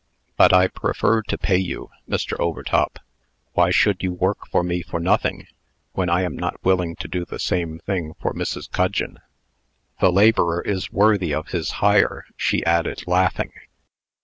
"But 0.35 0.51
I 0.51 0.67
prefer 0.67 1.21
to 1.21 1.37
pay 1.37 1.59
you, 1.59 1.91
Mr. 2.09 2.35
Overtop. 2.39 2.97
Why 3.53 3.69
should 3.69 4.01
you 4.01 4.11
work 4.13 4.47
for 4.47 4.63
me 4.63 4.81
for 4.81 4.99
nothing, 4.99 5.45
when 5.91 6.09
I 6.09 6.23
am 6.23 6.35
not 6.35 6.57
willing 6.65 6.95
to 6.95 7.07
do 7.07 7.23
the 7.23 7.37
same 7.37 7.77
thing 7.85 8.15
for 8.19 8.33
Mrs. 8.33 8.67
Gudgeon? 8.71 9.19
'The 9.99 10.11
laborer 10.11 10.63
is 10.63 10.91
worthy 10.91 11.35
of 11.35 11.49
his 11.49 11.69
hire,'" 11.83 12.25
she 12.35 12.65
added, 12.65 13.03
laughing. 13.05 13.53